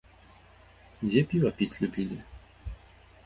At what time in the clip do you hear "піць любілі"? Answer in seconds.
1.59-2.17